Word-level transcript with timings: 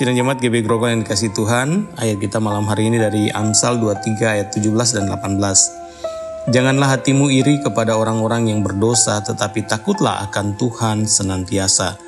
Sidang 0.00 0.16
jemaat 0.16 0.40
GB 0.40 0.64
Grogol 0.64 0.96
yang 0.96 1.04
dikasih 1.04 1.28
Tuhan, 1.36 1.92
ayat 2.00 2.24
kita 2.24 2.40
malam 2.40 2.64
hari 2.64 2.88
ini 2.88 2.96
dari 2.96 3.28
Amsal 3.28 3.76
23 3.76 4.32
ayat 4.32 4.48
17 4.48 4.96
dan 4.96 5.12
18. 5.12 6.48
Janganlah 6.48 6.96
hatimu 6.96 7.28
iri 7.28 7.60
kepada 7.60 8.00
orang-orang 8.00 8.48
yang 8.48 8.64
berdosa, 8.64 9.20
tetapi 9.20 9.68
takutlah 9.68 10.24
akan 10.24 10.56
Tuhan 10.56 11.04
senantiasa. 11.04 12.00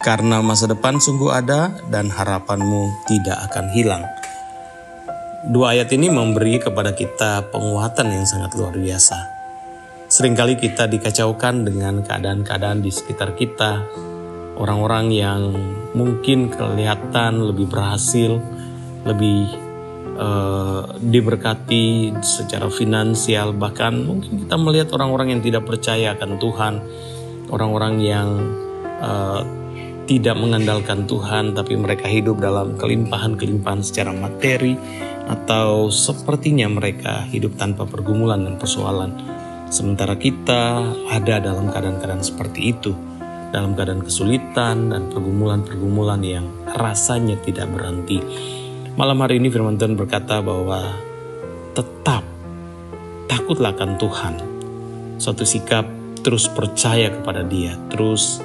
Karena 0.00 0.40
masa 0.40 0.72
depan 0.72 0.96
sungguh 0.96 1.36
ada 1.36 1.68
dan 1.92 2.08
harapanmu 2.08 3.12
tidak 3.12 3.36
akan 3.52 3.76
hilang. 3.76 4.08
Dua 5.44 5.76
ayat 5.76 5.92
ini 5.92 6.08
memberi 6.08 6.56
kepada 6.56 6.96
kita 6.96 7.52
penguatan 7.52 8.08
yang 8.08 8.24
sangat 8.24 8.56
luar 8.56 8.72
biasa. 8.72 9.20
Seringkali 10.08 10.56
kita 10.56 10.88
dikacaukan 10.88 11.68
dengan 11.68 12.00
keadaan-keadaan 12.08 12.80
di 12.80 12.88
sekitar 12.88 13.36
kita, 13.36 13.84
orang-orang 14.58 15.10
yang 15.10 15.40
mungkin 15.94 16.50
kelihatan 16.50 17.42
lebih 17.42 17.66
berhasil, 17.70 18.38
lebih 19.02 19.50
uh, 20.18 20.94
diberkati 21.02 22.14
secara 22.22 22.70
finansial, 22.70 23.54
bahkan 23.54 24.06
mungkin 24.06 24.46
kita 24.46 24.56
melihat 24.58 24.88
orang-orang 24.94 25.38
yang 25.38 25.42
tidak 25.42 25.66
percaya 25.66 26.14
akan 26.14 26.38
Tuhan, 26.38 26.74
orang-orang 27.50 27.94
yang 28.02 28.28
uh, 29.02 29.42
tidak 30.04 30.36
mengandalkan 30.36 31.08
Tuhan, 31.08 31.56
tapi 31.56 31.80
mereka 31.80 32.06
hidup 32.06 32.36
dalam 32.38 32.76
kelimpahan-kelimpahan 32.76 33.80
secara 33.80 34.12
materi, 34.12 34.76
atau 35.24 35.88
sepertinya 35.88 36.68
mereka 36.68 37.24
hidup 37.32 37.56
tanpa 37.56 37.88
pergumulan 37.88 38.44
dan 38.44 38.60
persoalan. 38.60 39.16
Sementara 39.72 40.14
kita 40.20 40.92
ada 41.08 41.40
dalam 41.40 41.72
keadaan-keadaan 41.72 42.20
seperti 42.20 42.76
itu 42.76 42.92
dalam 43.54 43.78
keadaan 43.78 44.02
kesulitan 44.02 44.90
dan 44.90 45.06
pergumulan-pergumulan 45.14 46.18
yang 46.26 46.50
rasanya 46.74 47.38
tidak 47.46 47.70
berhenti. 47.70 48.18
Malam 48.98 49.22
hari 49.22 49.38
ini 49.38 49.46
firman 49.46 49.78
Tuhan 49.78 49.94
berkata 49.94 50.42
bahwa 50.42 50.90
tetap 51.70 52.26
takutlah 53.30 53.70
akan 53.70 53.94
Tuhan. 53.94 54.34
Suatu 55.22 55.46
sikap 55.46 55.86
terus 56.26 56.50
percaya 56.50 57.14
kepada 57.14 57.46
Dia, 57.46 57.78
terus 57.94 58.42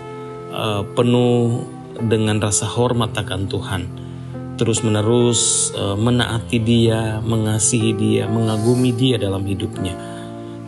uh, 0.53 0.85
penuh 0.93 1.65
dengan 1.97 2.37
rasa 2.37 2.69
hormat 2.69 3.17
akan 3.17 3.49
Tuhan. 3.49 3.83
Terus 4.61 4.85
menerus 4.85 5.71
uh, 5.73 5.97
menaati 5.97 6.59
Dia, 6.61 7.17
mengasihi 7.23 7.97
Dia, 7.97 8.29
mengagumi 8.29 8.93
Dia 8.93 9.17
dalam 9.17 9.41
hidupnya. 9.41 9.97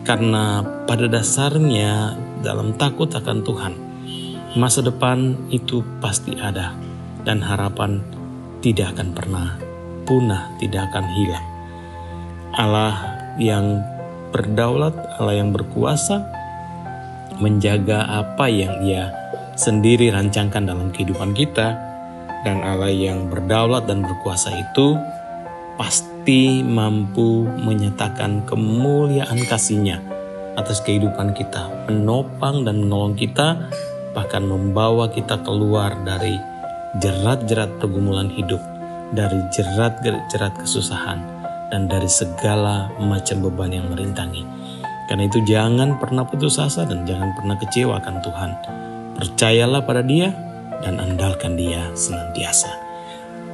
Karena 0.02 0.66
pada 0.82 1.06
dasarnya 1.06 2.18
dalam 2.42 2.74
takut 2.74 3.06
akan 3.06 3.38
Tuhan, 3.46 3.91
Masa 4.52 4.84
depan 4.84 5.48
itu 5.48 5.80
pasti 6.04 6.36
ada 6.36 6.76
dan 7.24 7.40
harapan 7.40 8.04
tidak 8.60 8.92
akan 8.92 9.16
pernah 9.16 9.56
punah, 10.04 10.52
tidak 10.60 10.92
akan 10.92 11.08
hilang. 11.16 11.46
Allah 12.52 12.94
yang 13.40 13.80
berdaulat, 14.28 14.92
Allah 15.16 15.40
yang 15.40 15.56
berkuasa 15.56 16.20
menjaga 17.40 18.04
apa 18.04 18.44
yang 18.52 18.84
Ia 18.84 19.08
sendiri 19.56 20.12
rancangkan 20.12 20.68
dalam 20.68 20.92
kehidupan 20.92 21.32
kita 21.32 21.72
dan 22.44 22.60
Allah 22.60 22.92
yang 22.92 23.32
berdaulat 23.32 23.88
dan 23.88 24.04
berkuasa 24.04 24.52
itu 24.52 25.00
pasti 25.80 26.60
mampu 26.60 27.48
menyatakan 27.48 28.44
kemuliaan 28.44 29.40
kasihnya 29.48 29.96
atas 30.60 30.84
kehidupan 30.84 31.32
kita, 31.32 31.88
menopang 31.88 32.68
dan 32.68 32.84
menolong 32.84 33.16
kita 33.16 33.72
bahkan 34.12 34.44
membawa 34.44 35.08
kita 35.08 35.40
keluar 35.44 35.96
dari 36.04 36.36
jerat-jerat 37.00 37.80
pergumulan 37.80 38.28
hidup, 38.28 38.60
dari 39.16 39.40
jerat-jerat 39.52 40.52
kesusahan, 40.60 41.20
dan 41.72 41.88
dari 41.88 42.08
segala 42.08 42.92
macam 43.00 43.40
beban 43.48 43.72
yang 43.72 43.88
merintangi. 43.88 44.44
Karena 45.08 45.28
itu 45.28 45.40
jangan 45.48 45.96
pernah 46.00 46.24
putus 46.24 46.60
asa 46.60 46.84
dan 46.84 47.04
jangan 47.08 47.32
pernah 47.36 47.56
kecewakan 47.56 48.16
Tuhan. 48.20 48.50
Percayalah 49.16 49.84
pada 49.84 50.00
dia 50.04 50.32
dan 50.84 51.00
andalkan 51.00 51.56
dia 51.56 51.92
senantiasa. 51.96 52.68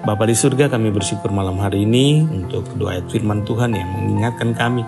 Bapa 0.06 0.30
di 0.30 0.34
surga 0.38 0.70
kami 0.70 0.94
bersyukur 0.94 1.34
malam 1.34 1.58
hari 1.58 1.82
ini 1.82 2.22
untuk 2.22 2.70
kedua 2.70 2.98
ayat 2.98 3.10
firman 3.10 3.42
Tuhan 3.42 3.74
yang 3.74 3.90
mengingatkan 3.90 4.54
kami 4.54 4.86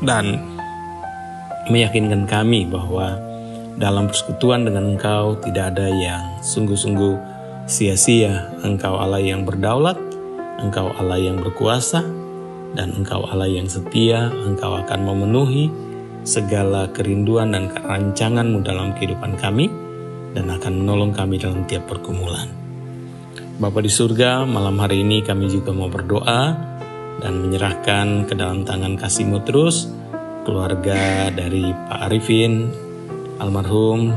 dan 0.00 0.40
meyakinkan 1.68 2.24
kami 2.24 2.64
bahwa 2.64 3.27
dalam 3.78 4.10
persekutuan 4.10 4.66
dengan 4.66 4.98
Engkau 4.98 5.38
tidak 5.38 5.74
ada 5.74 5.86
yang 5.86 6.42
sungguh-sungguh 6.42 7.14
sia-sia. 7.70 8.50
Engkau 8.66 8.98
Allah 8.98 9.22
yang 9.22 9.46
berdaulat, 9.46 9.94
Engkau 10.58 10.90
Allah 10.98 11.22
yang 11.22 11.38
berkuasa, 11.38 12.02
dan 12.74 12.90
Engkau 12.98 13.22
Allah 13.30 13.46
yang 13.46 13.70
setia. 13.70 14.34
Engkau 14.34 14.74
akan 14.82 15.00
memenuhi 15.06 15.70
segala 16.26 16.90
kerinduan 16.90 17.54
dan 17.54 17.70
kerancanganmu 17.70 18.66
dalam 18.66 18.92
kehidupan 18.98 19.38
kami 19.38 19.70
dan 20.34 20.50
akan 20.50 20.84
menolong 20.84 21.14
kami 21.14 21.38
dalam 21.38 21.62
tiap 21.70 21.86
pergumulan. 21.86 22.50
Bapa 23.58 23.78
di 23.78 23.90
surga, 23.90 24.42
malam 24.46 24.78
hari 24.82 25.06
ini 25.06 25.22
kami 25.22 25.50
juga 25.50 25.70
mau 25.70 25.90
berdoa 25.90 26.54
dan 27.18 27.32
menyerahkan 27.42 28.26
ke 28.26 28.34
dalam 28.34 28.62
tangan 28.62 28.94
kasihmu 28.94 29.42
terus 29.42 29.90
keluarga 30.46 31.28
dari 31.34 31.74
Pak 31.74 31.98
Arifin, 32.06 32.70
almarhum. 33.38 34.12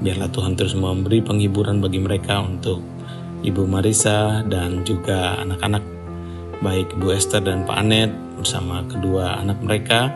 Biarlah 0.00 0.32
Tuhan 0.32 0.56
terus 0.56 0.72
memberi 0.72 1.20
penghiburan 1.20 1.84
bagi 1.84 2.00
mereka 2.00 2.40
untuk 2.40 2.80
Ibu 3.40 3.68
Marisa 3.68 4.44
dan 4.48 4.84
juga 4.84 5.36
anak-anak 5.40 5.84
baik 6.60 6.96
Ibu 6.96 7.08
Esther 7.12 7.44
dan 7.44 7.64
Pak 7.64 7.76
Anet 7.80 8.12
bersama 8.36 8.84
kedua 8.88 9.40
anak 9.40 9.60
mereka 9.64 10.12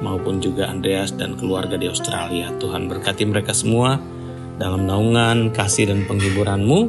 maupun 0.00 0.40
juga 0.40 0.68
Andreas 0.68 1.12
dan 1.16 1.36
keluarga 1.36 1.76
di 1.76 1.88
Australia. 1.88 2.52
Tuhan 2.56 2.88
berkati 2.88 3.24
mereka 3.24 3.52
semua 3.52 4.00
dalam 4.60 4.84
naungan 4.84 5.52
kasih 5.52 5.92
dan 5.92 6.04
penghiburanmu 6.04 6.80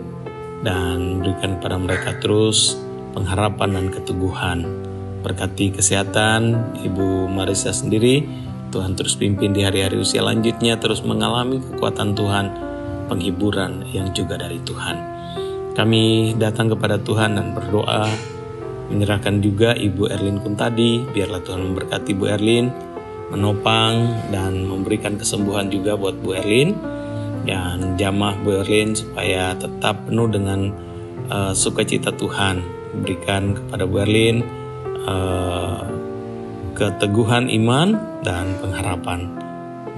dan 0.64 1.24
berikan 1.24 1.60
kepada 1.60 1.78
mereka 1.80 2.10
terus 2.20 2.76
pengharapan 3.16 3.80
dan 3.80 3.86
keteguhan. 3.92 4.60
Berkati 5.20 5.76
kesehatan 5.76 6.76
Ibu 6.80 7.28
Marisa 7.28 7.76
sendiri 7.76 8.24
Tuhan 8.70 8.94
terus 8.94 9.18
pimpin 9.18 9.52
di 9.52 9.66
hari-hari 9.66 9.98
usia 9.98 10.22
lanjutnya 10.22 10.78
terus 10.78 11.02
mengalami 11.02 11.60
kekuatan 11.60 12.14
Tuhan, 12.14 12.46
penghiburan 13.10 13.90
yang 13.90 14.14
juga 14.14 14.38
dari 14.38 14.62
Tuhan. 14.62 14.98
Kami 15.74 16.36
datang 16.38 16.70
kepada 16.70 17.02
Tuhan 17.02 17.38
dan 17.38 17.58
berdoa, 17.58 18.06
menyerahkan 18.90 19.42
juga 19.42 19.74
Ibu 19.74 20.10
Erlin 20.10 20.42
Kuntadi, 20.42 21.06
biarlah 21.10 21.42
Tuhan 21.42 21.62
memberkati 21.72 22.12
Bu 22.14 22.26
Erlin, 22.30 22.70
menopang 23.30 24.26
dan 24.34 24.66
memberikan 24.66 25.18
kesembuhan 25.18 25.70
juga 25.70 25.94
buat 25.94 26.18
Bu 26.22 26.34
Erlin 26.34 26.74
dan 27.46 27.98
jamah 27.98 28.38
Bu 28.42 28.66
Erlin 28.66 28.98
supaya 28.98 29.54
tetap 29.58 30.10
penuh 30.10 30.30
dengan 30.30 30.74
uh, 31.30 31.54
sukacita 31.54 32.14
Tuhan. 32.14 32.62
Berikan 32.90 33.54
kepada 33.54 33.86
Bu 33.86 34.02
Erlin 34.02 34.42
uh, 35.06 35.99
keteguhan 36.80 37.52
iman 37.52 38.00
dan 38.24 38.56
pengharapan. 38.64 39.28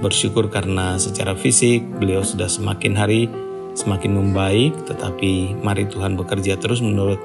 Bersyukur 0.01 0.49
karena 0.49 0.97
secara 0.97 1.37
fisik 1.37 1.85
beliau 2.01 2.25
sudah 2.25 2.49
semakin 2.49 2.97
hari 2.97 3.29
semakin 3.77 4.17
membaik, 4.17 4.73
tetapi 4.89 5.61
mari 5.61 5.85
Tuhan 5.87 6.17
bekerja 6.17 6.57
terus 6.57 6.81
menurut 6.81 7.21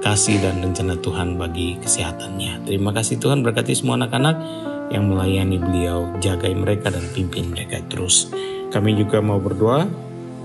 kasih 0.00 0.40
dan 0.40 0.64
rencana 0.64 0.96
Tuhan 0.98 1.36
bagi 1.36 1.76
kesehatannya. 1.84 2.64
Terima 2.64 2.90
kasih 2.96 3.20
Tuhan 3.20 3.44
berkati 3.44 3.76
semua 3.76 4.00
anak-anak 4.00 4.36
yang 4.88 5.08
melayani 5.08 5.60
beliau, 5.60 6.08
jagai 6.20 6.56
mereka 6.56 6.88
dan 6.88 7.04
pimpin 7.12 7.52
mereka 7.52 7.84
terus. 7.92 8.32
Kami 8.72 8.96
juga 8.98 9.20
mau 9.20 9.38
berdoa, 9.38 9.86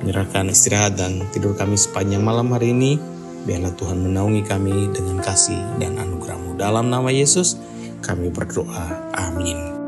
menyerahkan 0.03 0.51
istirahat 0.51 0.99
dan 0.99 1.23
tidur 1.31 1.55
kami 1.55 1.79
sepanjang 1.79 2.21
malam 2.21 2.51
hari 2.51 2.75
ini. 2.75 2.99
Biarlah 3.39 3.71
Tuhan 3.79 4.03
menaungi 4.03 4.43
kami 4.43 4.91
dengan 4.91 5.23
kasih 5.23 5.79
dan 5.79 5.95
anugerahmu. 5.95 6.59
Dalam 6.59 6.91
nama 6.91 7.07
Yesus, 7.07 7.55
kami 8.03 8.31
berdoa. 8.31 9.11
Amin. 9.15 9.78